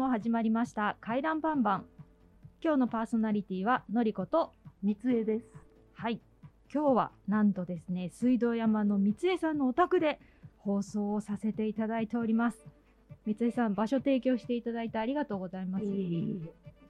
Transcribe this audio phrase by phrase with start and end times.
[0.00, 1.84] も始まりました回覧バンバン。
[2.64, 5.46] 今日のパーソナリティはのりこと三江です。
[5.92, 6.22] はい。
[6.72, 10.18] 今日はなんとですね水道山の三江さんのお宅で
[10.56, 12.66] 放送をさせていただいております。
[13.26, 15.84] 三江さん場所提供していただいてありがとうございます、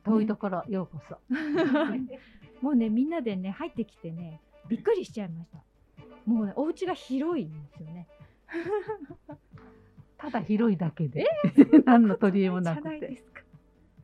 [0.05, 1.19] 遠いところ、ようこそ。
[2.63, 5.59] もうねみんなでね入ってきてねびっくりしちゃいました。
[6.27, 8.07] もうねお家が広いんですよね
[10.21, 11.27] ただ広いだけで、
[11.87, 13.25] 何の取り柄もなくて。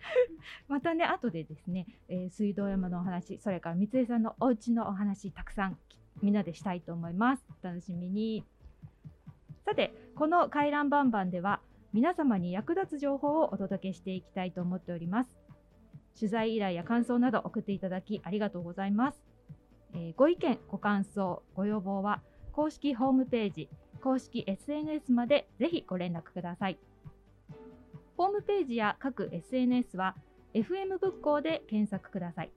[0.66, 5.79] またね後でですね、えー水道山のお話それから三江さんのお家のお話たくさん
[6.23, 7.45] みんなでしたいと思います。
[7.62, 8.45] お楽しみに。
[9.65, 11.61] さてこの回覧バンバンでは
[11.92, 15.37] 皆様に役立つ情報をお届けしていきたいと思っております。
[16.19, 19.22] 取材依頼や感想など送っていただきありがとうございます、
[19.92, 22.22] えーご意見ご感想ご要望は
[22.53, 23.69] 公式ホームページ
[24.02, 26.78] 公式 SNS までぜひご連絡ください
[28.16, 30.16] ホームページや各 SNS は
[30.55, 32.50] FM 仏教で検索ください。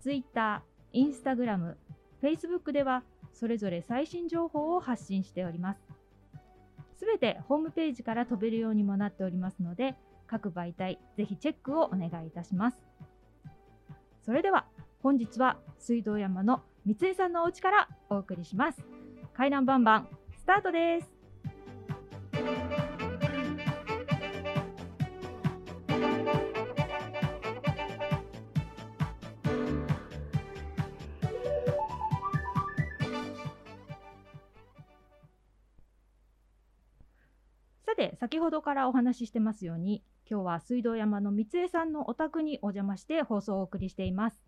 [0.00, 0.62] Twitter、
[0.94, 1.74] Instagram、
[2.22, 3.02] Facebook では
[3.34, 5.80] それぞれ最新情報を発信しております。
[6.98, 9.94] すべてホームページから飛べるようにもなっておりますので、
[10.26, 12.78] 各媒体ぜひチェックをお願いいたします。
[14.24, 14.64] それでは
[15.02, 18.82] 本日は水道山の三江さんのお家からお送りします。
[19.34, 20.08] 回覧バンバン
[20.46, 21.12] タートです。
[37.84, 44.45] さて先ほどからお話ししてますように今日は水道山の三江さんのお宅にお邪魔して放送をお送りしています、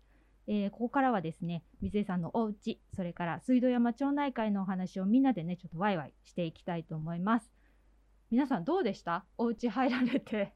[0.51, 7.51] えーここからはですね三江さんのお家それから水道山町内会のお話をみんなでねちょっとワイワイしていきたいと思います
[8.31, 9.25] 皆さんどうでした？
[9.37, 10.53] お家入られて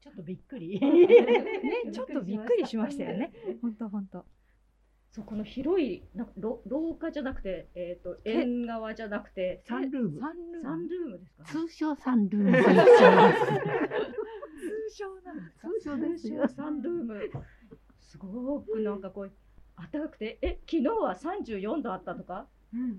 [0.00, 0.78] ちょっとびっくり。
[0.82, 3.32] ね ちょっとびっくりしましたよね。
[3.62, 4.24] 本当本当
[5.10, 10.20] そうこの広いなんか廊廊下じゃなくて、えっ、と縁側じゃなくてサンルーム。
[10.20, 11.44] サンルームサンルームですか？
[11.44, 12.52] 通称サンルーム。
[12.56, 12.64] 通
[14.94, 15.68] 称なんですか？
[15.68, 16.48] 通称です通よ称。
[16.54, 17.30] サンルーム。
[18.06, 19.32] すごくなんかこう
[19.92, 22.46] 暖かくて、え昨日は三十四度あったとか、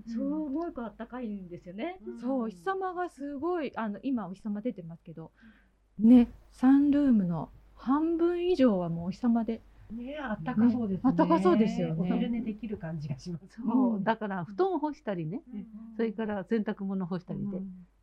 [0.06, 1.98] すごく暖かいんですよね。
[2.20, 5.30] そうお日様がすごいあの今お日様出てますけど
[5.98, 9.60] ねサンルームの半分以上はもうお日様で。
[9.90, 11.00] ね、あったかそうですね。
[11.04, 11.96] あったかそうですよね。
[11.98, 13.46] お昼寝できる感じがします。
[13.56, 17.62] そうだから布団を干したりね、うんそれから洗濯物干したりで、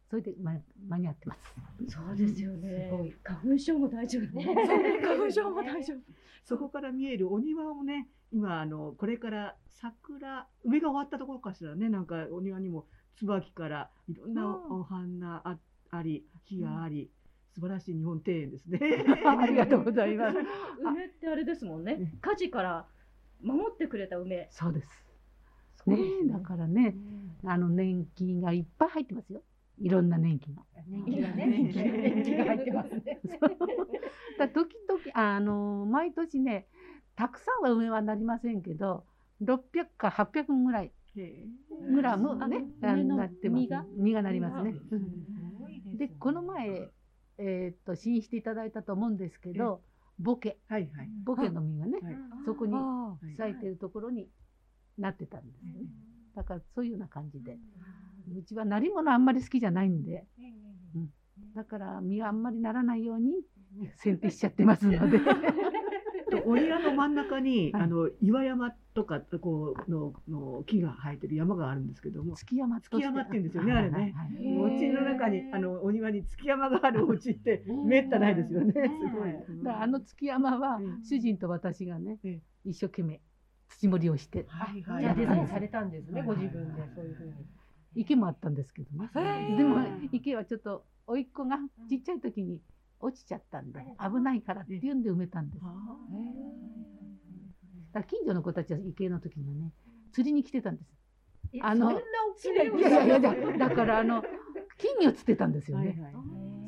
[0.10, 0.54] それでま
[0.88, 1.42] 間に合ってます。
[1.88, 3.16] そうですよねすごい。
[3.24, 4.46] 花粉症も大丈夫ね。
[5.02, 5.98] 花粉症も大丈夫
[6.44, 12.86] そこから見えるお庭もね、今あのこれから桜梅が終わったところかしらね、なんかお庭にも
[13.16, 15.58] 椿からいろんなうんお花あ
[15.90, 17.10] あり、木があり、
[17.54, 18.80] 素晴らしい日本庭園ですね。
[19.26, 20.38] ありがとうございます。
[20.82, 22.12] 梅ってあれですもんね。
[22.22, 22.88] 火事から
[23.42, 24.48] 守ってくれた梅。
[24.52, 24.90] そうです。
[25.88, 26.96] ねえだからね、
[27.44, 29.42] あの年金がいっぱい入ってますよ。
[29.80, 30.64] いろんな年金が。
[30.88, 32.38] 年金がね。
[32.38, 33.22] が入ってますね。
[34.38, 36.68] だ時々あの毎年ね
[37.16, 39.06] たくさんは梅はなりませんけど
[39.42, 39.60] 600
[39.98, 40.92] か800ぐらい
[41.94, 42.66] グラムね
[43.04, 43.86] なってます実が？
[43.98, 44.76] 実がなりますね。
[45.98, 46.92] でこの前
[47.38, 49.82] えーっと試飲していただいたと思うんですけど
[50.20, 50.60] ボケ。
[50.68, 51.10] はいはい。
[51.24, 52.16] ボケの実がねはい。
[52.46, 52.74] そこに
[53.36, 54.30] 咲いてるところに
[54.98, 55.88] なってたんですよね。
[56.36, 57.58] だからそういうような感じで
[58.38, 60.26] うちはなり物あんまり好きじゃないんで。
[61.56, 63.32] だから実があんまりならないように
[64.04, 65.20] 剪定しちゃってますので。
[66.32, 67.84] とお庭の真ん中に、はい。
[67.84, 74.14] あの岩山とかこうのの木が生えてる山があるんですけども、月山月山って言うんですよねあれね。
[74.16, 78.74] はいお家の中にあのお庭に月山があるお家ってめったないですよね。
[78.74, 78.80] す
[79.16, 79.64] ごい。
[79.64, 81.04] だあの月山はうん。
[81.04, 82.42] 主人と私がね、ええ。
[82.70, 83.22] 一生懸命
[83.70, 87.34] 土盛りをしてはいはじゃあデザインされれたんですね、はいご自分でそういうふうに。
[87.96, 89.10] 池もあったんですけどね、
[89.58, 89.78] でも
[90.12, 91.58] 池はちょっと甥っ子が
[91.90, 92.60] ちっちゃい時に
[93.00, 95.66] 落ちちゃったんで危ないからっていうんで埋めたんです。
[97.94, 99.72] だ近所の子たちは池の時にはね
[100.12, 100.90] 釣りに来てたんです。
[101.62, 101.98] あのいい
[102.58, 103.34] やいやいやだ
[103.70, 104.24] だからあの
[104.78, 105.98] 金魚釣ってたんですよね。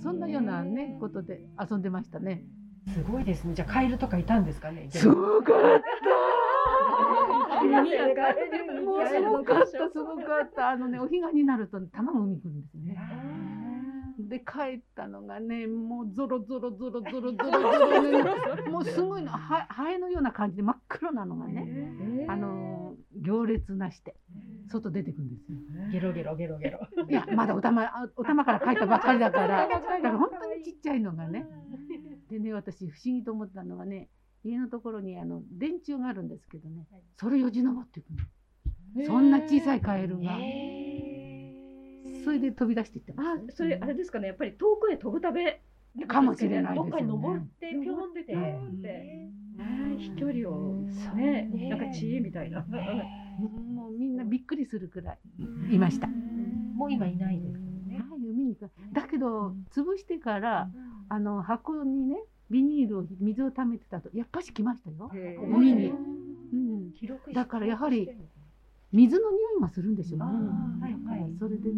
[0.02, 2.46] そんなようなねことで遊んでましたね
[2.94, 3.54] すごいですね。
[3.54, 4.88] じゃあカエルとかいたんですかね。
[4.92, 6.38] すごかった
[8.84, 10.70] もうすごかった、すごかった。
[10.70, 12.98] あのね、お彼岸になると、卵海に来るんですね。
[14.20, 18.24] で、帰ったのがね、もうゾロゾロゾロゾロゾロゾロね、
[18.72, 24.16] もうすごいの、はハエのような感じで真っ黒なのがね、あの、行列なして。
[24.70, 25.58] 外出てくんですよ。
[25.92, 26.80] ゲロゲロゲロゲロ。
[27.10, 31.46] いやまだお玉あお玉から帰ったばっかりだから だから本当にちっちゃいのがね。
[32.30, 34.10] でね私不思議と思ったのがね
[34.44, 36.86] 家のところにあの電柱があるんですけどね
[37.18, 39.06] それよじ登っていくの。
[39.06, 40.38] そんな小さいカエルが。
[42.24, 43.58] それで飛び出していってまあす。
[43.58, 45.62] それあれですかねやっぱり遠くへ飛ぶため
[46.08, 47.48] かもしれないどっかにですよ登っね。
[47.60, 48.24] てぴょんって。
[48.24, 49.32] ピョンってね
[49.98, 50.74] 飛距離を
[51.16, 52.66] ねなんか知恵みたいな。
[53.74, 55.14] もうみんなびっくりするくら
[55.70, 56.08] いいました。
[56.08, 57.60] もう今いないです
[58.28, 58.40] よね。
[58.40, 58.72] はい、海に行く。
[58.94, 60.70] だけど潰してから
[61.10, 62.18] あの箱にね
[62.50, 65.10] ビニールを水を溜めてたとやっぱし来ましたよ。
[65.14, 65.88] 海に、
[66.54, 66.94] うん、
[67.34, 68.10] だからやはり
[68.92, 70.26] 水の匂いがするんでしょうね。
[70.26, 71.34] はいはい。
[71.40, 71.76] それでね、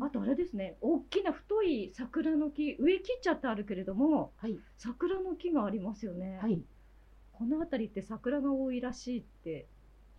[0.00, 0.76] あとあれですね。
[0.80, 4.58] 大きな太い桜の木上切っちゃってあるけれどもはい。
[4.78, 6.38] 桜の木がありますよね。
[6.40, 6.60] はい、
[7.32, 9.66] この辺りって桜が多いらしいって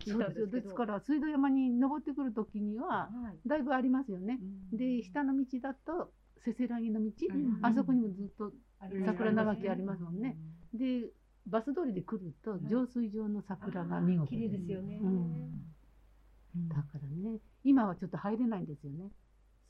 [0.04, 0.46] 聞そいうたんですけど。
[0.46, 0.62] ですよ。
[0.62, 3.48] ですから水道山に登ってくる時にははい。
[3.48, 4.38] だいぶありますよね。
[4.72, 6.12] で下の道だと
[6.44, 7.58] せせらぎの道、うん。
[7.62, 10.36] あそこにもずっとうん桜並木ありますもんね。
[10.74, 11.10] で
[11.46, 14.98] バス通りで来ると浄水場の桜が見事綺麗ですよね。
[15.02, 16.68] うん。
[16.68, 19.10] だからね今はちょっと入れないんですよね。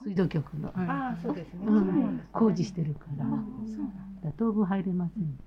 [0.02, 1.66] 水道局の、ああそうですね。
[2.32, 3.24] 工事してるから。
[4.22, 4.32] だ。
[4.36, 5.38] 当分入れません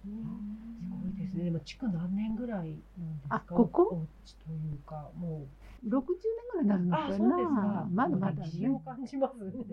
[1.38, 1.46] ね。
[1.46, 3.36] でも築何年ぐらいなんですか？
[3.36, 3.84] あここ？
[3.84, 5.48] お家というかも
[5.86, 6.04] 60年
[6.52, 7.00] ぐらいになるのう。
[7.00, 7.88] あかそうですなか。
[7.94, 9.38] まだまだ歴史をね感じます。
[9.52, 9.66] 素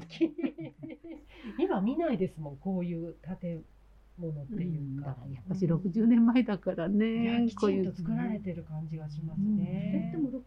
[0.00, 0.34] 敵。
[1.58, 3.64] 今見ないですもんこういう建
[4.18, 5.20] 物っていうかだか。
[5.26, 10.10] らやっぱし60年前だからいやねきちんと作られてる感じがしますえね。
[10.12, 10.42] でも60年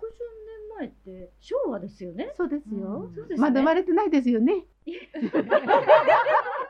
[0.77, 2.31] 前って昭和ですよね。
[2.35, 4.65] そうですよ、そうですねまだ生まれてないですよね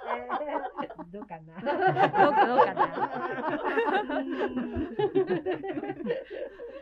[1.12, 1.60] どうかな。
[1.62, 2.88] どうかどうかな。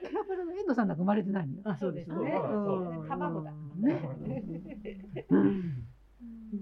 [0.07, 2.15] キャバレの遠藤さんなんか生まれてないのよあそうですね。
[2.15, 3.51] うん卵だ。
[5.29, 5.83] うん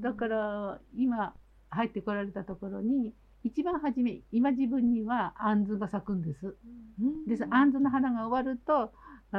[0.01, 1.35] だから今
[1.69, 3.13] 入ってこられたところに
[3.43, 6.55] 一番初め今自分には杏が咲くんです。
[7.27, 8.91] で杏の花が終わると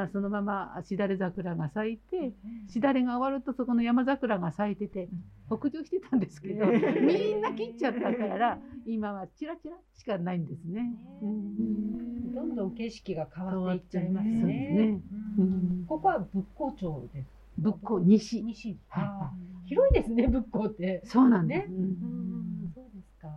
[0.03, 2.33] あそのまましだれ桜が咲いて
[2.67, 5.09] しだれが終わるとそこの山桜が咲いてて
[5.47, 10.93] 北上してたんですけどみんな切っちゃったから今はチラチラしかないんですね。
[11.21, 14.53] うんどんどん景色が変わっていっちゃいますそうですね。
[14.87, 15.01] ね。
[15.37, 15.47] ううん
[15.83, 17.27] んここは仏光町です。
[17.57, 18.77] 仏光西西。
[18.89, 21.01] はい広いですね仏光って。
[21.05, 21.67] そうなんです。
[21.69, 23.29] ねうんうんそうですか。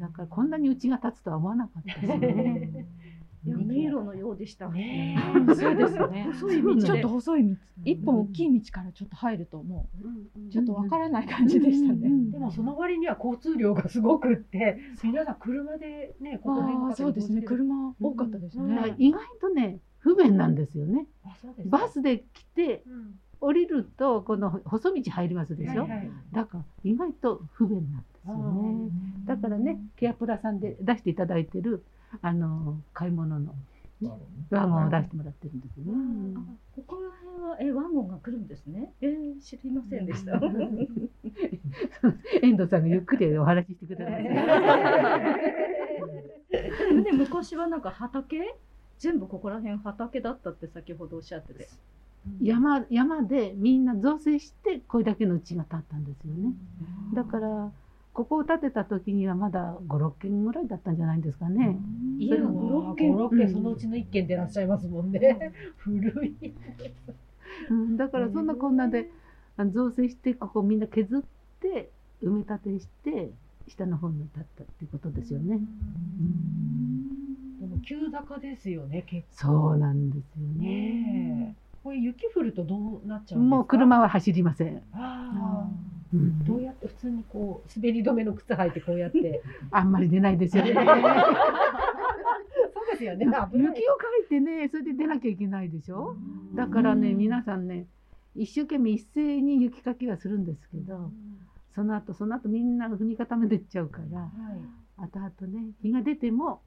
[0.00, 2.86] だからこんなにうちが立つとは思わなかったですね。
[3.44, 4.68] いや迷路のようでした。
[4.68, 5.18] ね
[5.48, 6.28] そうですね。
[6.32, 6.82] 細い道で。
[6.82, 12.08] ちょっと細い道、一本大きい道からちょっと入るともうちょっとわからない感じでしたね。
[12.30, 17.42] でもその割には交通量がすごくって、皆さん車でね、この辺そうですね。
[17.42, 18.94] 車多かったですね。
[18.98, 21.06] 意外とね不便なんですよね。
[21.24, 21.78] あ、そうですか。
[21.78, 23.18] バスで来てうん。
[23.44, 25.82] 降りるとこの細道入りますでしょ？
[25.82, 26.10] はいはい。
[26.32, 27.98] だから意外と不便な。
[27.98, 28.90] んですよね。
[29.26, 31.84] だからねケアプラさんで出していただいてる
[32.20, 33.54] あの買い物の
[34.50, 35.92] ワゴンを出してもらってるんですよね。
[36.74, 38.92] ここら辺はえワゴンが来るんですね。
[39.00, 40.32] えー、知りませんでした。
[42.42, 44.24] 遠藤さんがゆっくりお話ししてください。
[47.04, 48.54] で昔はなんか畑？
[48.98, 51.68] 全部ここら辺畑だったって先ほどおっしゃってて。
[52.40, 56.54] 山山でみんな造成してこれだけの家が建ったんですよね。
[57.14, 57.72] だから
[58.12, 61.78] ここを建てた時にはまだ56軒ぐらいだったんじゃないんですかね。
[62.18, 65.52] 家が五五六六軒軒、そのうちの一軒でいらっしゃいますもんね。
[65.78, 66.34] 古い。
[67.70, 69.10] うん、だからそんなこんなで
[69.72, 71.22] 造成してここみんな削っ
[71.60, 71.90] て
[72.22, 73.30] 埋め立てして
[73.68, 75.58] 下の方に建ったっていうことですよね。
[77.60, 80.66] でも急坂ですよね、結そうなんですよ構ね。
[80.66, 81.56] ね。
[81.82, 83.56] これ雪降るとどうなっちゃうんですか？
[83.56, 84.76] もう車は走りません。
[84.76, 85.68] ああ。
[86.14, 89.42] うんどうやって普通にこう滑り止めの靴履いてこうやって。
[89.70, 90.72] あんまり出ないですよね。
[92.74, 93.26] そうですよね。
[93.26, 96.16] 危雪をかいてね、それで出なきゃいけないでしょ？
[96.54, 97.86] だからね、皆さんね、
[98.34, 101.10] 一生懸命一斉に雪かきはするんですけど、
[101.70, 104.30] その後その後みんな踏み固めてっちゃうから、は
[104.98, 105.02] い。
[105.04, 106.60] 後々ね、日が出ても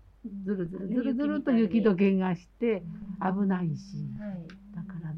[0.44, 2.84] ずるずるずるずると雪解けがして
[3.22, 4.48] 危ないし、はい。
[4.76, 5.14] だから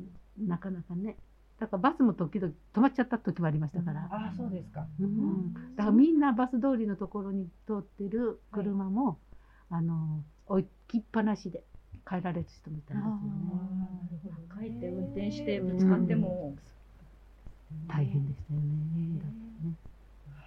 [0.45, 1.15] なかなかね、
[1.59, 4.07] だからバスも時々止まっちゃった時もありましたから。
[4.11, 4.85] ああ、そうですか。
[4.99, 9.17] うん、だからみんなバス通りのところに通ってる車も、
[9.69, 11.63] あの置きっぱなしで
[12.07, 12.97] 帰られる人もいたん
[14.09, 14.39] ですよね。
[14.59, 16.55] 帰って運転してぶつかっても。
[17.89, 19.19] 大変でしたよね。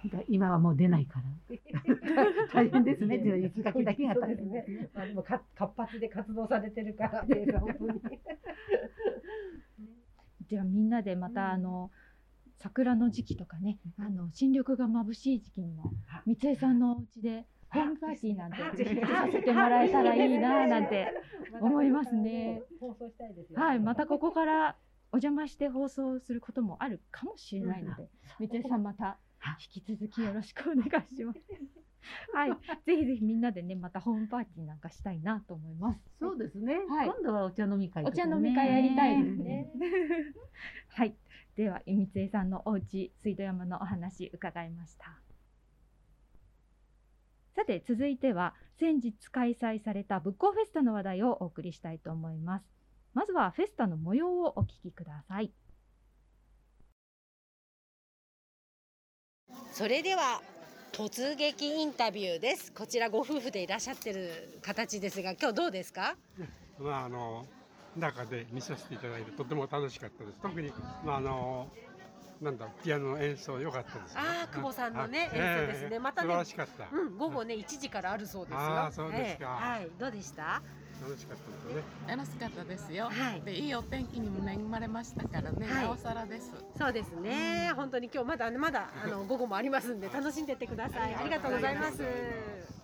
[0.05, 1.57] だから今はもう出ないから。
[2.53, 3.17] 大変ですね。
[3.17, 4.89] っていう雪かきだけが大変ですね。
[4.95, 8.01] まあでもか活発で活動されてるからっていうか本当に。
[10.51, 11.91] ではみんなでまたあの、
[12.57, 15.93] 桜の時期とかね、あの新緑が眩しい時期にも
[16.25, 21.07] 三江さんのお家でホームパーティーなんてさせてもらえたらいいななんて
[21.61, 22.61] 思いますね。
[22.81, 23.59] 放送したいですよ。
[23.61, 24.75] はい、またここから
[25.13, 29.19] お邪魔して放送することもあるかもしれないので、三江さんまた
[29.73, 31.39] 引き続きよろしくお願いします。
[32.33, 32.49] はい、
[32.85, 35.99] ぜひぜひみんなでね、またホームパーティーなんかしたいなと思います。
[36.19, 36.75] そうですね。
[36.89, 39.71] はい今度はお茶飲み会ね、お茶飲み会やりたいですね。
[40.89, 41.15] はい、
[41.55, 45.19] では三江さんのお家水道山のお話伺いました。
[47.55, 52.65] さて続いては先日開催された仏教フェスタの話題をお送りしたいと思います。
[53.13, 55.51] まずはフェスタの模様をお聞きください。
[59.71, 60.41] それでは
[60.91, 62.71] 突撃インタビューです。
[62.73, 66.15] こちらご夫婦でいらっしゃってる形ですが、今日どうですか？
[66.79, 67.45] まああの
[67.95, 70.37] 中で見させていただいてとても楽しかったです。
[70.41, 70.71] 特に
[71.05, 71.67] まああの
[72.41, 74.21] なんだピアノの演奏良かったです、ね。
[74.21, 75.89] ああ、久保さんのねあ演奏ですね。
[75.91, 76.87] ええまたね素晴ら、しかった。
[76.95, 78.59] うん、午後ね1時からあるそうですよ。
[78.59, 80.61] あーそうですかええはい、どうでした？
[81.01, 81.83] 楽しかったですね。
[82.07, 83.05] 楽しかったですよ。
[83.05, 86.51] はいでいいお天気にも恵まれましたからね、はいなおさらです。
[86.77, 87.71] そうですね。
[87.75, 91.15] 本当に今日まだまだあの午後もありますんで楽しんでってください。
[91.15, 92.80] ありがとうございます。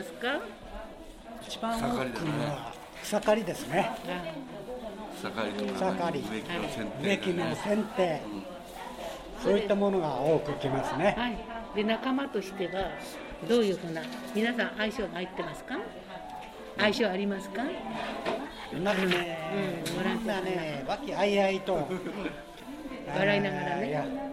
[0.00, 0.40] ますか？
[1.46, 3.90] 一番多くは草刈りですね。
[5.18, 8.20] 草刈りと草刈り、植木の剪定植木の剪定、
[9.42, 11.14] そういったものが多く来ますね。
[11.18, 11.36] はい。
[11.76, 12.90] で仲間としては
[13.48, 14.02] どういうふうな
[14.34, 15.78] 皆さん相性が入ってますか？
[16.78, 17.62] 相性ありますか？
[18.72, 19.58] みんなでね、う
[19.90, 21.88] んみんなね、和気あいあいと
[23.14, 24.29] 笑いながらねいやそうですか。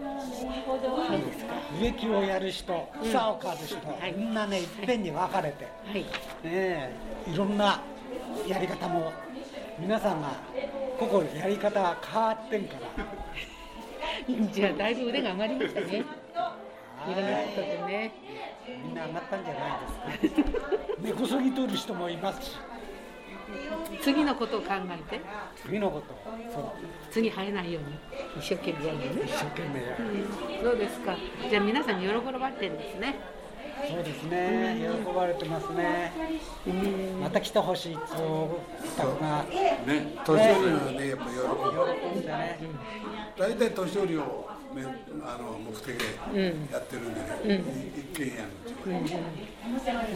[1.80, 6.04] 植木をやる人、草を刈る人、はいみんなねいっぺんに分かれて、はい。
[6.44, 6.92] ね
[7.26, 7.80] いろんな
[8.46, 9.12] やり方も
[9.78, 10.28] 皆さんが
[10.98, 13.04] ここやり方が変わってんから。
[14.52, 15.86] じゃあだいぶ腕が上がりましたね。
[15.86, 18.12] いろんなことでね。
[18.84, 19.60] みんな上がったんじゃな
[20.14, 20.42] いですか。
[21.00, 22.56] 根こそぎ取る人もいますし、
[24.02, 25.20] 次のことを考えて、
[25.64, 26.14] 次のこと、
[26.52, 26.72] そう、
[27.10, 27.96] 次生えないように
[28.40, 29.22] 一生懸命やるのね。
[29.24, 30.04] 一生懸命やる。
[30.62, 31.16] そうですか？
[31.48, 33.18] じゃあ皆さんに喜ばれてるんですね。
[33.88, 36.12] そうですね、喜ばれてますね。
[37.22, 38.60] また来てほしいと
[38.96, 39.44] たくが
[39.86, 42.58] ね年寄りはねやっぱ喜んでね。
[43.38, 46.02] 大体年寄りをめあの目的で
[46.72, 47.62] やってるんでね、
[47.96, 48.48] 一軒家の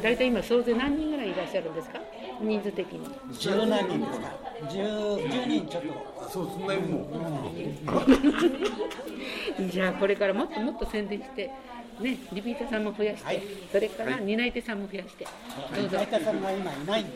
[0.02, 2.00] 大体今総勢何人ぐらいいらっしゃるんですか？
[2.40, 3.06] 人数的に。
[3.38, 4.28] 十何人ですか？
[4.70, 4.78] 十
[5.30, 5.88] 十人ちょっと。
[6.26, 7.00] あそうそんなにも
[9.58, 11.50] う、 じゃあこれからもっともっと宣伝して、
[12.00, 15.26] ね、リピーターさんも増やして、はいそれから担い手さんも増やして、
[15.76, 16.06] どうぞ大。
[16.06, 17.12] 田さんが今いないんで、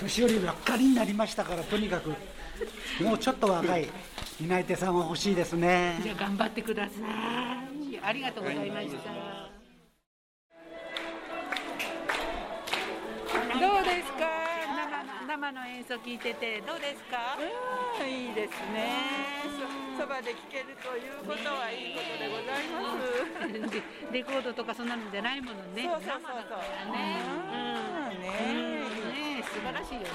[0.00, 2.12] 年寄りばっかりになりましたから、とにかく
[3.00, 3.88] もうちょっと若い
[4.40, 5.98] 担い手さんは欲しいですね。
[6.02, 7.02] じゃあ頑張ってください。
[8.02, 8.94] ありがとうございました。
[13.58, 14.26] どうですか？
[15.26, 17.38] 生生の演奏聞いててどうですか？
[17.38, 18.90] うんいいですね。
[19.96, 23.70] そそばで聞けるということはいいことでございます。
[23.70, 23.82] で
[24.12, 25.84] レコードとかそんなのじゃないものね。
[25.84, 26.34] そうそうそうそう。
[26.34, 27.20] 生だからね。
[28.12, 28.20] うん。
[28.20, 28.28] ね。
[28.50, 29.44] うんね。
[29.44, 30.06] 素晴らしいよね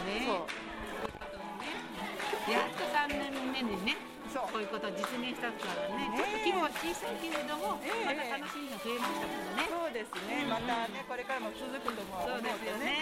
[2.47, 3.97] やっと3年目にね
[4.31, 10.45] そうこういうことを実現したからねねちょっと規模は小さいけれども、ええまた楽しみが増えましたもんね、そうですね。
[10.47, 13.01] またねこれからも続くとも思そううですよとね。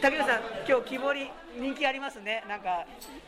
[0.00, 2.44] 竹内さん、今日木彫り人気ありますね。
[2.48, 2.86] なんか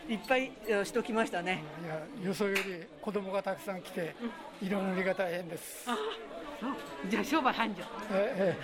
[0.09, 1.65] いっぱいえ人来ましたね。
[1.83, 2.63] いやよそより
[3.01, 4.15] 子供がたくさん来て
[4.63, 5.89] 色塗りが大変です。
[7.09, 7.83] じゃあ商売繁盛。
[8.12, 8.57] え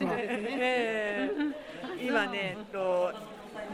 [0.00, 1.30] え
[2.00, 3.12] 今ね、と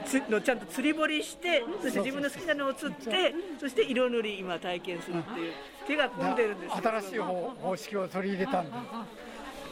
[0.04, 5.52] つのちゃんと釣り堀して、そして自分の好きなのを釣って、そして色塗り今体験するっていう
[5.86, 6.76] 手が込んでるんですよ。
[6.82, 8.72] 新しい方方式を取り入れたんで。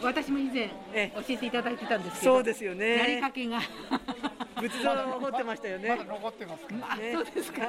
[0.03, 1.11] 私も以前え。
[1.17, 2.97] 教えていただいてたんですけどそうですよね。
[2.97, 3.61] やりかけが
[4.61, 5.89] 仏像を彫ってましたよね。
[5.91, 6.75] まだ残ってますか？
[6.81, 6.93] ら。
[6.93, 7.63] あ、そうですか。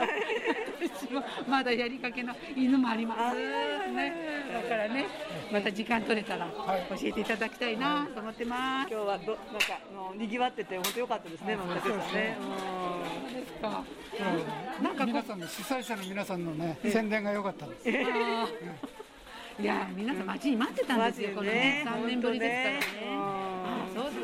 [0.81, 3.38] 私もまだやりかけの犬もあります。
[3.38, 4.13] ね、
[4.53, 5.05] だからね、
[5.51, 8.91] また時間取れたら教えていただきたいなと思ってます。
[8.91, 12.38] 今日はどなんかあの賑わってて本当良かったですね、松竹さんね。
[12.39, 13.84] そうですか。
[14.81, 17.89] なんか皆さんの主催者の皆さんのね宣伝が良かったんです。
[19.62, 21.29] いや、皆さん待ちに待ってたんですよ。
[21.36, 23.38] このね、三年ぶりですからね。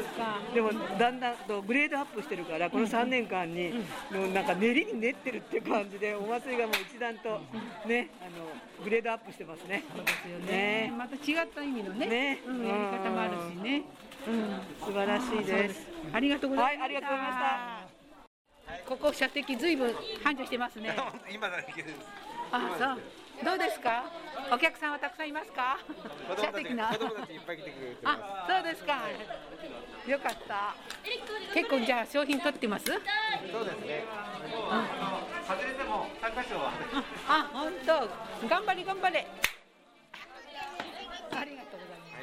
[0.05, 0.39] ですか。
[0.53, 3.73] でもだんだんとグレードアップしてるからこの3年間に
[4.11, 7.41] のなんか練りに練ってるっていう感じでお祭りがもう一段と
[7.87, 9.83] ねあのグレードアップしてますね。
[9.95, 13.83] そうですよね、また違った意味のね、ねうん、やり方もあるしね。
[14.27, 15.87] うん、素晴らしいです。
[16.11, 16.93] ありがとうございました。
[16.93, 17.95] はいありがとうございました。
[18.89, 19.93] ここ射的ずいぶん
[20.23, 20.95] 繁盛してますね。
[21.31, 21.95] 今だけです。
[22.51, 23.24] あ、そう。
[23.43, 24.05] どうですか？
[24.53, 25.77] お客さんはたくさんいますか？
[25.85, 26.87] 子供たち射的な。
[26.89, 28.19] 子供たちいっぱい来てくれてます。
[28.21, 29.01] あ、そうですか。
[30.07, 30.75] よかった。
[31.53, 32.85] 結構じゃあ商品取ってます？
[32.85, 32.97] そう
[33.65, 34.05] ですね。
[35.47, 36.71] 外れても参加賞は。
[37.27, 38.47] あ、本当。
[38.47, 39.27] 頑張り頑張れ。
[41.31, 42.15] ありがとうございます。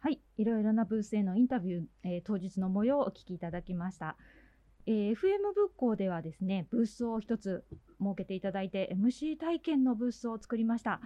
[0.00, 4.16] はい、いろいろなブースへのインタビュー、えー当日の模様をお聞きいただきました。
[4.88, 7.62] えー FM 仏校ではですね、ブースを一つ
[8.00, 11.02] 設けていただいて、MC 体験のブースを作りました。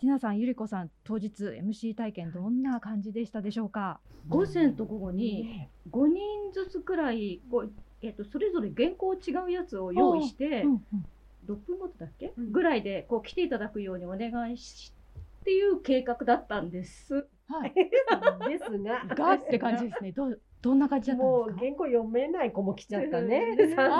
[0.00, 4.00] ティナさん、ゆりこさん、当日 MC 体験どんな感じでしたでしょうか？
[4.30, 11.06] 午前と午後に5人ずつくらいこう、えっとそれぞれ原稿違うやつを用意して、うんうん
[11.46, 14.92] 6分ごとだっけ、ぐらいでこう来ていただくようにお願いし
[15.40, 17.28] っていう計画だったんです。
[17.48, 17.72] はい、
[18.48, 20.10] ですが、がって感じですね。
[20.10, 21.60] どうどんな感じだったんもうですか？
[21.64, 23.54] 原稿読めない子も来ちゃったね。
[23.58, 23.90] うん3歳とか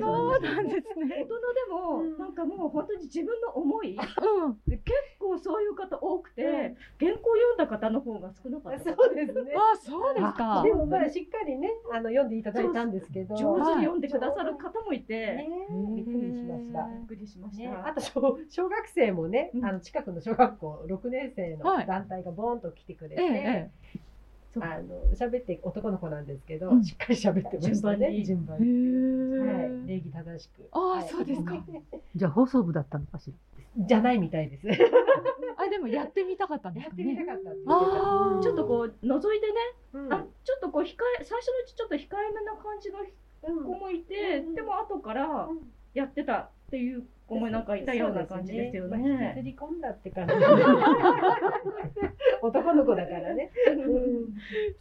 [0.00, 1.16] そうなんですね。
[1.20, 8.94] 大人でも、なんかもう本当に自分の思い、うん、で結構そういう方多くて、原稿読んだ方の方が少なかった。
[8.96, 9.54] そうですね。
[9.54, 10.62] あ、そうですか。
[10.64, 15.48] でもまあしっかりね、あの読んでいただいたんですけど、上手に読んでくださる方もいて、ね
[15.94, 16.86] びっくりしました。
[16.88, 17.88] びっくりしましね、た。
[17.88, 24.00] あと小小学生もね、あの近くの小学校6年生のはい団体がボーンと来てくれて、えええ
[24.60, 28.22] あの喋って男の子なんですけど、うんしっかり喋ってましたね。
[28.22, 28.64] 順番に。
[29.38, 30.68] はい、ー礼儀正しく。
[30.72, 31.54] あはいそうですか。
[32.14, 33.86] じゃあ放送部だったのかしら。
[33.86, 34.66] じゃないみたいです。
[35.56, 37.16] あ、でもやってみたかったんですかね。
[37.16, 39.54] たかったっちょっとこう覗いてね、
[39.94, 40.88] うんあちょっとこう控
[41.20, 42.98] え最初のうちちょっと控えめな感じの
[43.64, 45.48] 子もいて、でも後から
[45.94, 49.32] やってたっていう子もなんかいたような感じですよそうですねまあ。
[49.42, 50.32] り込んだって感じ。
[52.40, 53.50] 男の子だからね。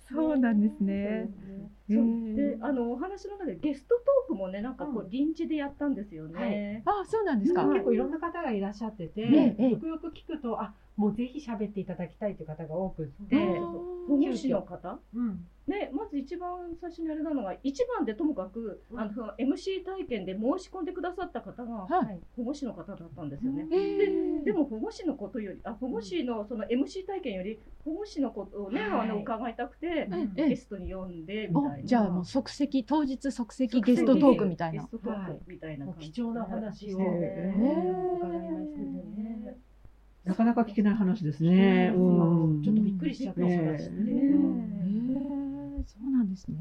[0.09, 1.29] そうなんですね。
[1.89, 6.81] そうであのお話の中でゲストトークもねなんかこう臨時でやったんですよね。
[6.85, 7.65] あ、そうなんですか。
[7.65, 13.35] 結構いろんな方がいらっしゃってて、ええよくよく聞くと、あ、もうぜひ喋っていただきたいという方が多くって、
[14.07, 14.99] 保護士の方？
[15.15, 21.87] うん、ね、まず一番最初にあれなのが一番でともかく、あのその MC 体験で申し込んでくださった方が、
[22.35, 23.65] 保護士の方だったんですよね。
[23.69, 31.77] ででも保護士のことよりあ保護士のその MC 体験より保護士のことをね、あの伺いたくて、ええゲストに呼んでみたいな。
[31.83, 34.81] おじゃあもう即席当日即席ゲストトークみたいな。
[34.83, 34.91] ゲス。
[34.91, 36.99] トトークみたいな貴重な話を。
[36.99, 37.53] ね。
[38.17, 39.70] 伺いましたね。
[40.23, 41.93] なかなか聞けない話ですね。
[41.95, 41.99] う
[42.59, 43.41] んちょっとびっくりしちゃった。
[43.41, 43.49] そう
[46.11, 46.57] なんですね。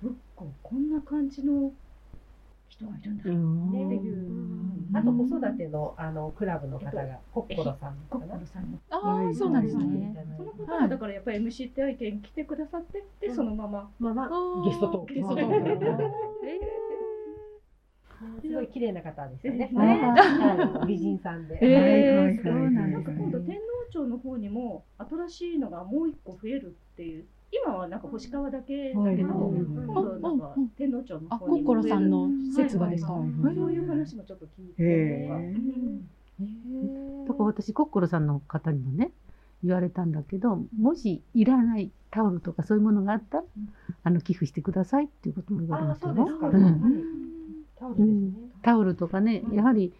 [0.00, 1.72] ぶっここんな感じの
[2.68, 4.94] 人がいるんだっていう。
[4.94, 8.34] あと子育てのあのクラブの方がコッコロさんかな。
[8.90, 10.14] ああ、そうなんですね。
[10.36, 14.28] その方がだからやっぱり MC 体験来てくださってでそのまままま
[14.64, 15.14] ゲストトーク。
[15.14, 16.02] ゲストトーク。
[18.40, 19.58] すごい綺麗な方でしたね。
[19.58, 20.86] ねはい。
[20.86, 21.58] 美人さんで。
[21.60, 27.24] えー、そうなんなんか今度天皇町の方にも新しいのがもう一個増えるっていう。
[27.54, 29.16] 今はなんか星川だけだけど、はい。
[29.16, 32.68] 今度なんか天皇町のあ、方にコッコロさんの増える。
[32.70, 33.08] 説がですか？
[33.08, 33.20] そ
[33.66, 34.82] ういう話もちょっと聞いて。
[34.82, 35.54] へ
[36.40, 37.26] うん。
[37.26, 39.12] だから私コッコロさんの方にもね
[39.62, 43.44] 言われたんだけどもしいらないタオルとかそういうものがあったら、
[44.02, 46.14] あの寄付してくださいっていうことも言われましたよ。
[47.82, 48.32] タオルね。
[48.62, 49.92] タオルとかね、やはり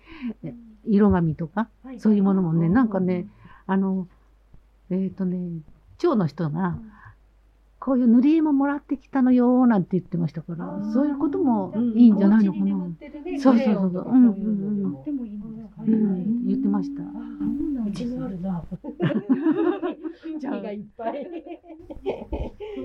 [0.45, 0.55] え
[0.87, 1.69] 色紙とか、
[1.99, 2.21] そうい。
[2.21, 3.27] うものもね、なんかね、
[3.67, 4.07] あの、
[4.91, 5.61] えっ、とね、
[5.99, 6.79] 町の人が、
[7.85, 13.41] こういう塗り絵ももらってきたのよなんて言ってましたから、そういうこともいいんじゃないのかな。
[13.41, 13.93] そうそうそう。
[13.93, 15.05] そう、うんうんうん。
[15.05, 17.03] でもいいんですかうん、言ってました。
[17.03, 18.65] うちにあるな。
[20.39, 20.61] じゃあ。
[20.61, 21.27] がいっぱい。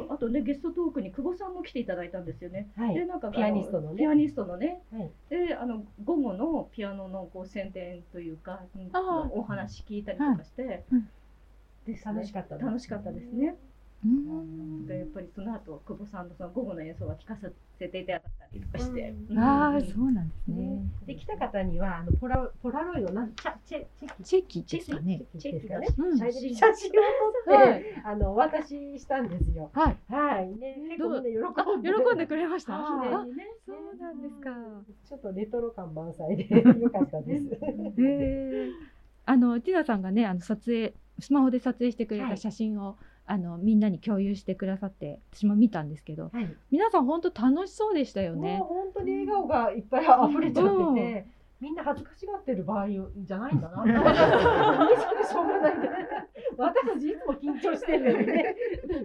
[0.10, 2.71] あとねゲストトークに久保さんも来ていただいたんですよね。
[2.75, 2.95] はい。
[2.95, 3.97] でなんかピアニストのね。
[3.97, 4.81] ピアニストのね。
[4.91, 5.12] はい。
[5.29, 9.31] であの午後のピアノのこう宣伝というか、うんあー。
[9.31, 10.86] お話聞いたりとかして、
[11.86, 13.55] で楽しかった楽しかったですね。
[14.88, 20.82] でやっぱりその後久保さんのその午後の演奏は聞かせていただいたりとかして、ああそうなんですね。
[21.06, 23.86] で来た方にはあのポラポラロイドなんチャチェ
[24.24, 25.24] チェキですかね。
[25.38, 25.88] チェキですかね。
[25.98, 26.93] うん写真写真を
[27.46, 29.70] 撮って、はいあのお渡ししたんですよ。
[29.74, 29.98] はい。
[30.10, 30.48] はい。
[30.58, 32.74] ね結構みんな喜んで喜んでくれました？
[32.74, 33.26] はいあ
[33.65, 34.50] そうなんですか。
[35.10, 37.46] ちょっとレトロ感満載でよかったです。
[37.46, 37.58] へ
[38.00, 38.70] え。
[39.26, 42.96] あのティナさんがねあの撮影スマホで撮影してくれた写真を、
[43.30, 46.32] あのみんなに共有してくださって私も見たんですけど、
[46.72, 48.60] 皆さん本当楽しそうでしたよね。
[48.63, 51.28] 本当に笑顔がいっぱい溢れちゃってて、
[51.60, 53.84] みんな恥ずかしがってる場合じゃないんだな。
[53.84, 53.94] 嬉
[55.30, 55.74] しょうがない。
[56.58, 58.56] 私たちいつも緊張してるのにね。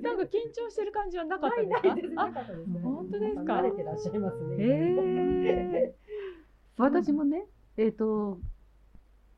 [0.02, 1.56] なんか緊張してる感じはなかった
[1.94, 2.26] ですか？
[2.26, 2.80] なかったですね。
[2.80, 3.42] 本当ですか？
[3.42, 4.54] 慣れてらっしゃいますね。
[4.58, 5.94] へ
[6.78, 7.44] 私もね、
[7.76, 8.38] えっ、と、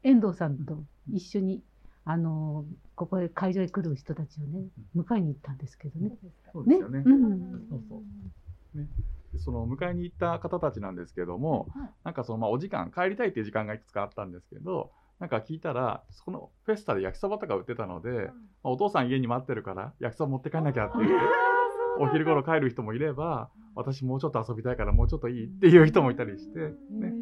[0.02, 1.62] 遠藤さんと一緒に、
[2.04, 6.16] あのここへ会場へ来る人たちをね、迎えに行ったんですけどね。
[6.52, 7.02] そうですよね。
[7.04, 8.02] うんそうそ
[8.74, 8.78] う。
[8.78, 8.88] ね。
[9.32, 11.68] でその迎えに行った方たちなんですけども、
[12.04, 18.16] なんかそのまあお時間帰りたいっていう時間がいくつかあったんですけど、なんか聞いたらそのフェスタで焼きそばとか売ってたので、ま
[18.64, 21.14] あお父さん家に待ってるから焼きそば持って帰んなきゃって言って。
[21.98, 26.72] お昼頃帰る人もいれば、私もうちょっと遊びたいからもうちょっといいっていう人もいたりして、ね、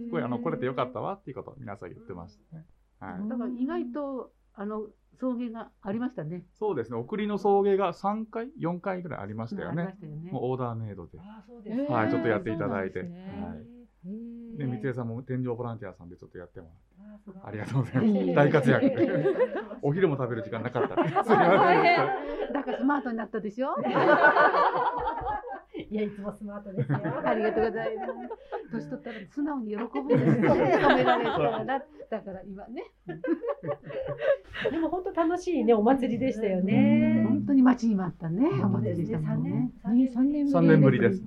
[0.06, 2.64] すごいあの来れてよかったわっていうことを皆さん言ってましたね。
[2.98, 3.28] はい。
[3.28, 4.86] だから意外と、あの、
[5.18, 6.44] 送迎がありましたね。
[6.58, 6.96] そうですね。
[6.98, 9.96] 送りの送迎が3回、4回ぐらいありましたよね
[10.30, 11.18] もうオーダーメイドで。
[11.46, 13.00] そうですはい、ねちょっとやっていただいて。
[13.00, 13.08] はい。
[14.58, 17.40] で、三江さんも天井ボランティアさんでちょっとやってもらって。
[17.44, 18.34] ありがとうございます。
[18.34, 19.08] 大活躍で。
[19.82, 20.96] お昼も食べる時間なかった。
[21.24, 22.52] すみませんでした。
[22.52, 23.74] だからスマートになったでしょ？
[25.92, 26.98] いや、いつもスマートですよ。
[27.22, 28.12] ありがとうございます。
[28.72, 30.48] 年取ったら素直に喜ぶんですよね。
[30.80, 31.64] 褒められたら。
[31.64, 32.84] だから今ね。
[34.70, 37.26] でも本当楽しいね、お祭りでしたよね。
[37.28, 39.70] 本当に待ちに待ったね、お祭りでしたもんね。
[39.82, 41.22] 三年3年ぶりです。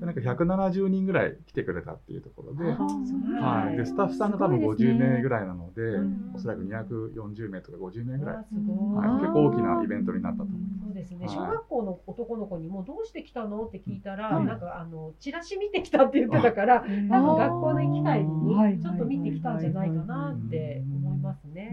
[0.00, 5.82] でなんか170人ぐらい来てくれたっていうところで、はい、でスタッフさんが多分50名ぐらいなので、
[6.34, 8.44] おそらく240名とか50名ぐらい、はい、
[9.20, 10.84] 結構大きなイベントになったと思います。
[10.86, 11.26] そうですね。
[11.26, 11.34] はい。
[11.34, 14.46] 小学校の男の子にもどうして来たのって聞いたら、うん。
[14.46, 18.24] なんかあのチラシ見てきたって言ってたから、多分学校の行き帰り
[18.76, 21.70] にちょっと見てきたんじゃないかなって思いますね。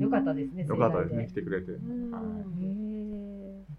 [0.00, 0.66] よかったですね。
[0.66, 1.72] よかったですね、来てくれて。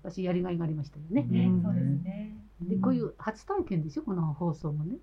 [0.04, 1.26] 私やりがいがありましたよね。
[1.64, 2.36] そうですね。
[2.62, 4.98] で、こういう初体験でしょ、この放送もね。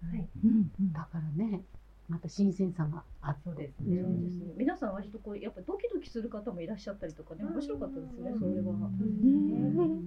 [0.92, 1.62] だからね、
[2.08, 3.42] また新鮮さがあって。
[3.44, 3.86] そうですそう
[4.20, 8.90] ですね皆さん割とこうやっぱドキドキする方もいらっしゃったりとかね面白かったですねそれは。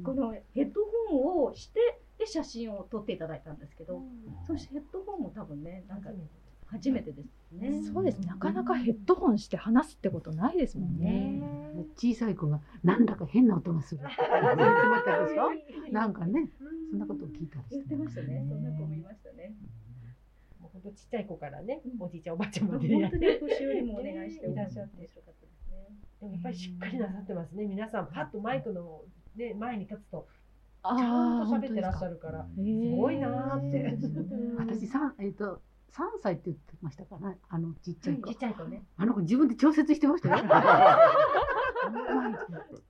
[0.04, 4.04] このヘッドホンをしてで写真を撮っていただいたんですけど、
[4.46, 6.10] そしてヘッドホンも多分ねなんか
[6.68, 7.82] 初めてですね。
[7.94, 8.20] そうです。
[8.22, 11.42] なかなかヘッドホンして話すってことないですもんね。
[11.96, 14.02] 小さい子がなんだか変な音がする。
[14.06, 14.16] 言っ
[14.58, 15.50] てましたでしょ？
[15.94, 16.50] なんかね、
[16.90, 18.46] そんなことを聞いたり言ってましたね。
[18.48, 19.54] そんな子もいましたね。
[20.60, 24.98] もう本当ちっちゃい子からね、おじいちゃんおばあちゃんまで本当にお年寄りもお願いしていらっしゃって。
[24.98, 25.76] 面白かったですね。
[26.22, 27.66] でもやっぱりしっかりなさってますね。
[27.66, 29.02] 皆さんパッとマイクの
[29.36, 30.28] ね前に立つと。
[30.84, 32.62] ちゃんと喋ってらっしゃるから、す
[32.96, 33.98] ごいなーって。
[34.58, 38.30] 私三えっ、と三歳って言ってましたかな、あのちっちゃい子。
[38.30, 38.84] ちっちゃい子ね。
[38.96, 40.36] あの子自分で調節してましたよ。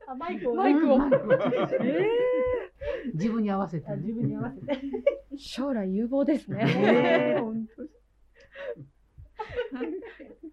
[0.08, 2.37] あマイクをねマイクをマイクをえ
[3.14, 4.82] 自分に合わせて、自分に合わせて。
[5.38, 7.38] 将来有望ですね。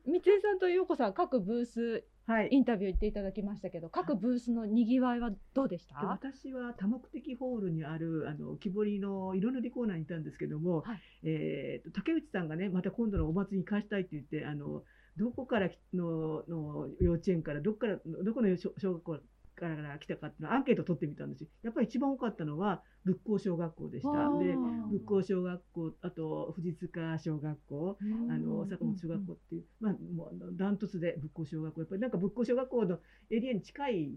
[0.07, 2.05] 三井さんと陽子さん各ブース、
[2.51, 5.97] インタビュー行っていただきましたけど、各ブースの賑わいはどうでした？
[6.07, 10.85] 私は多目的ホールにあるあの木彫りの色塗りコーナーにいたんですけども、
[11.23, 14.83] えーと竹内さんがねまた今度のお祭りに返したいって言ってあの
[15.17, 19.19] どこからのの幼稚園からどこからどこの小小学校
[19.55, 21.49] から来たかっていうのアンケートを取ってみたんですよ。
[21.63, 24.11] やっぱり一番多かったのは仏光小学校でした。
[24.39, 24.57] で
[24.91, 27.99] 仏光小学校あと藤塚小学校
[28.31, 32.99] あの坂本小学校っていうまあもうダントツで仏光小学校やっぱりなんか仏光小学校の
[33.31, 34.13] エリアに近い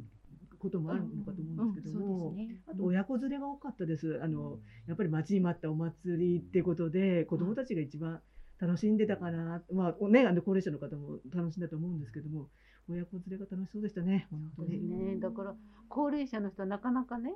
[0.60, 2.36] こともあるのかと思うんですけども、
[2.68, 4.20] あと親子連れが多かったです。
[4.24, 8.22] あのやっぱり待ちに待ったお祭りってことで子どもたちが一番
[8.60, 12.50] 楽しんでたかな、まあね、あの高齢者の方も楽しんだと思うんですけども、
[12.90, 14.90] 親子連れが楽しそうでしたね、本当に。
[14.90, 15.56] ね、だから
[15.90, 17.34] 高齢者の人はなかなかね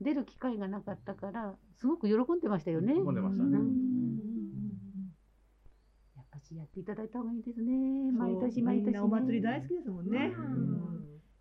[0.00, 2.94] 出る機会がなかったからすごく喜んでましたよね。
[2.94, 3.58] 喜んでましたね
[6.16, 8.12] やっぱしやっていただいた方がいいですね。
[8.12, 8.86] 毎年毎年、ね。
[8.86, 10.32] みんなお祭り大好きですもんね。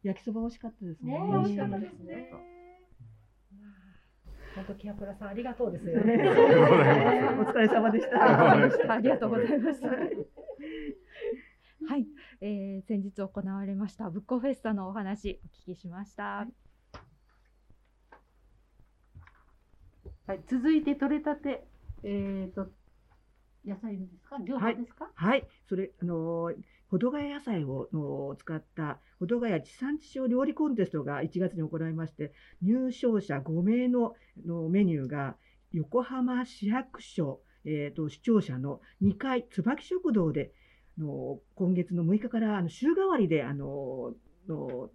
[0.04, 1.14] 焼きそば美味しかったですね。
[1.14, 2.30] ね美味しかったですね。
[4.56, 5.94] 本当、キアプラさん、ありがとうですよ。
[6.00, 8.94] お疲れ様でした。
[8.94, 9.90] ありがとうございました。
[11.94, 12.08] はい、
[12.42, 16.48] えー、先日行われましたブッコフェスタのお話お聞きしました。
[20.26, 21.68] はい、続いて取れたて、
[22.02, 22.66] えっ、と、
[23.64, 24.40] 野菜ですか？
[24.40, 26.56] ですか、はい、それ、あのー、
[26.90, 34.16] 保土ヶ谷野菜をの使った保土ヶ谷地産地消料理コンテストが1月に行いまして、入賞者5名の
[34.48, 35.36] のメニューが
[35.72, 40.54] 横浜市役所、えー、と視聴者の2階椿食堂で
[40.98, 44.14] の今月の6日からあの週替わりであの
[44.48, 44.90] の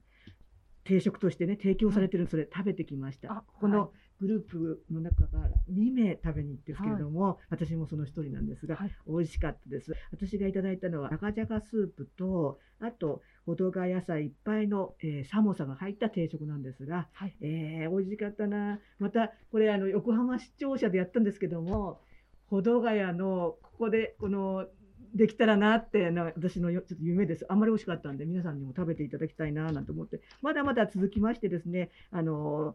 [0.84, 3.44] 定食としてね提供されてるそれ食べてきました。
[3.60, 9.94] このグループの中から2名食べに行ってですけれども、私もその一人なんですが、美味しかったです。
[10.10, 17.08] 私がいただいたのは赤じゃがスープと、あと、ほどが野菜いっぱいの、えーサモサが入った定食なんですが、
[17.40, 18.80] えー美味しかったな。
[18.98, 22.00] また、これあの横浜市庁舎でやったんですけども、
[22.46, 24.66] ほどがやのここでこの
[25.14, 27.46] できたらなってな私のちょっと夢です。
[27.48, 32.74] あんまり美味しかったんで皆さんにも食べていただきたいななんて思ってまだまだ続きましてですねあの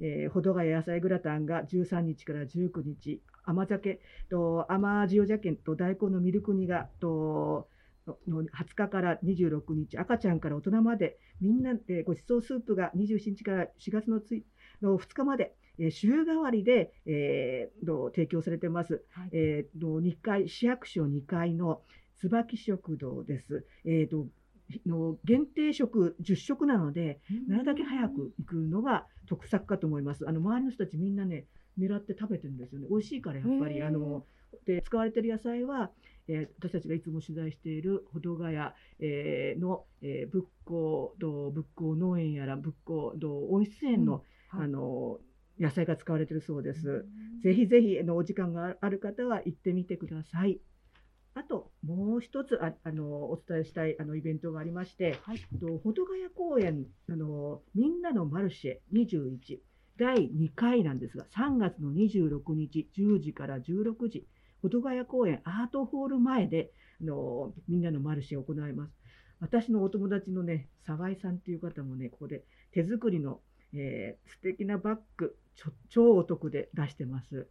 [0.00, 7.68] えー、ほどがや野菜グラタンが13日から19日甘酒と甘塩鮭と大根のミルク煮がと
[8.28, 14.44] の20日から26日赤ちゃんから大人までみんなでごちそうスープが27日から4月のつい
[14.82, 19.04] の2日まで、えー週替わりで、えーの提供されてます。
[19.32, 21.82] えーの2階市役所2階の
[22.16, 23.66] 椿食堂です。
[23.84, 24.26] えーと
[24.86, 30.26] の限定食10食なので、なるだけ早く行くのが得策かと思います。
[30.28, 31.44] あの周りの人たちみんなね、
[31.78, 32.86] 狙って食べてるんですよね。
[32.90, 33.82] 美味しいからやっぱり。
[33.82, 34.24] あの
[34.66, 35.90] で使われてる野菜は、
[36.28, 38.56] えー私たちがいつも取材している保土ヶ谷、
[39.00, 44.93] えーの、えー仏光と仏光農園やら仏光と温室園の、あの
[45.64, 47.06] 野菜が使われているそうです。
[47.42, 50.60] ぜひぜひあのお時間がある方は行ってみてください。
[51.34, 55.18] あともう一つああのお伝えしたいあのイベントがありまして、
[55.60, 59.58] と保土ヶ谷公園あのみんなのマルシェ21
[59.98, 64.26] 第2回なんですが3月の26日10時から16時
[64.62, 68.92] 保土ヶ谷公園アートホール前であのみんなのマルシェを行います。
[69.40, 73.40] 私のお友達のね沢井さんっていう方もねここで手作りの、
[73.74, 75.36] えー素敵なバッグ
[75.88, 77.46] 超お得で出してます。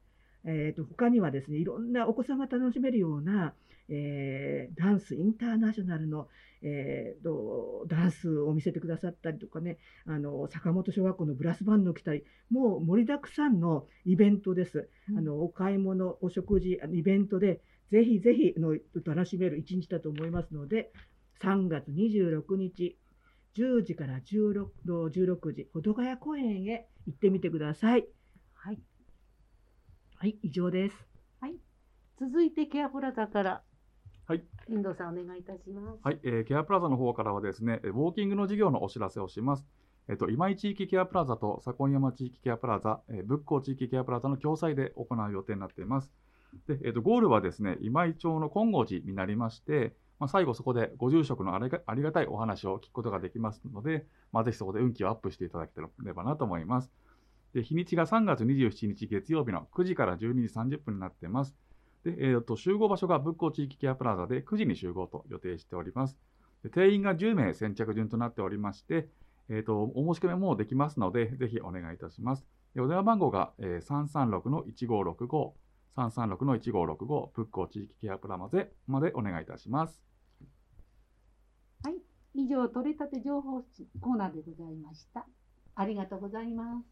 [0.46, 3.54] えー、と他にはですねいろんなお子さんが楽しめるような、
[3.90, 6.28] えーダンスインターナショナルの、
[6.62, 14.90] えーとダンスを見せてくださったりとかねあの坂本小学校のブラスバンドを来たりもう盛りだくさんのイベントです。
[15.18, 20.92] あのお買い物お食事あのイベントでぜひぜひあの楽しめる一日だと思いますので
[21.42, 22.98] 3月26日
[23.56, 28.08] 10時から16 16時保土ヶ谷公園へ行ってみてください。
[28.54, 28.80] はい。
[30.16, 30.96] はい、以上です。
[31.40, 31.56] はい。
[32.20, 33.64] 続いてケアプラザから、
[34.26, 34.44] はい。
[34.70, 36.00] 遠藤さんお願いいたします。
[36.02, 39.66] はい、えーケアプラザの方からはですね、えーウォーキングの事業のお知らせをします。
[40.10, 46.12] えっと、今井地域ケアプラザと左近山地域ケアプラザ、えー仏光地域ケアプラザの共催で行う予定になっています。
[46.68, 56.90] で、えっと、ゴールはですね、今井町の金剛寺になりまして、まあ、最後そこでご住職のありがありがたいお話を聞くことができますので、まあ、ぜひそこで運気をアップしていただければなと思います。
[57.54, 61.54] で日にちが3月27日月曜日の9時から12時30分になっています。
[62.06, 66.18] で、えー、と集合場所が仏光地域ケアプラザで9時に集合と予定しております。
[66.64, 69.10] で定員が10名先着順となっておりまして、
[69.50, 72.48] えー、とお申し込みもできますので、ぜひお願いいたします。
[72.76, 75.52] でお電話番号が、えー、336-1565、
[75.98, 80.13] 336-1565、仏光地域ケアプラザまでお願いいたします。
[82.44, 83.62] 以上、取れたて情報
[84.02, 85.26] コーナーでございました。
[85.76, 86.86] ありがとうございます。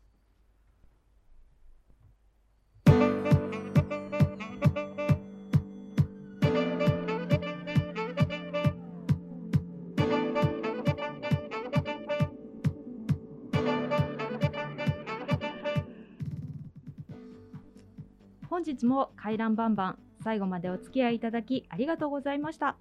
[18.49, 22.77] 本日も回覧バンバン最後までお付き合いいただきありがとうございました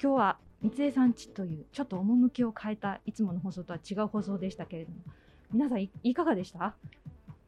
[0.00, 4.96] 今日は三江さんちというちょっと趣を変えたいつもの放送とは違う放送でしたけれども
[5.52, 6.74] 皆さんいいかがでした？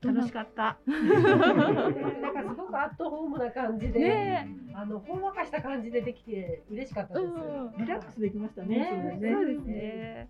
[0.05, 0.77] 楽しかった。
[0.87, 7.33] なんかすごくアットホームな感じで、ねあのほんわかした感じでできて嬉しかったです。
[7.79, 10.29] リラックスできましたねそうですね。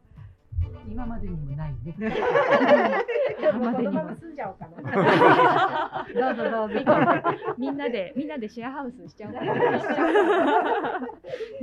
[0.88, 1.94] 今までにもないね。
[1.99, 6.07] も うこのまま住んじゃおうかな。
[6.14, 6.81] どうぞどうぞ。
[7.59, 9.53] みんなでみんなでシェアハウスしちゃおうかな。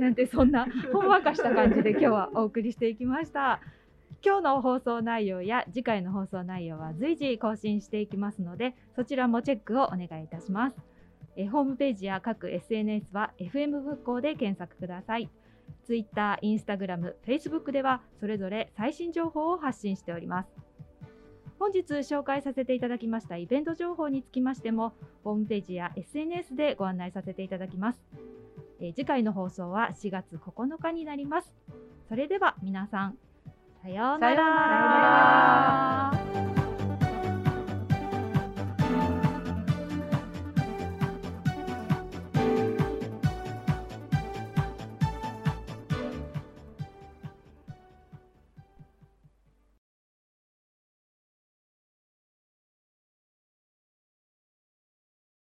[0.02, 3.60] なんてそんなほんわかした感じで今日はお送りしていきました。
[4.24, 10.76] 今日の放送内容や次回の放送内容は随時更新していきますのでそちらもチェックをお願いいたします。
[11.36, 15.30] えホームページや各 SNS は FM 復興で検索ください。
[15.84, 20.48] Twitter、Instagram、Facebook ではそれぞれ最新情報を発信しております。
[21.60, 28.00] 本日紹介させていただきましたイベント情報につきましてもホームページや SNS でご案内させていただきます、
[28.80, 31.52] えー次回の放送は4月9日になります。
[32.08, 33.16] それでは皆さん
[33.82, 34.36] さようなら。
[34.36, 34.44] さよう
[36.54, 36.71] なら。